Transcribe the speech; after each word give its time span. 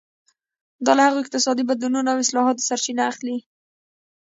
دا 0.85 0.91
له 0.97 1.03
هغو 1.07 1.23
اقتصادي 1.23 1.63
بدلونونو 1.67 2.07
او 2.13 2.17
اصلاحاتو 2.23 2.65
سرچینه 2.69 3.03
اخلي. 3.11 3.37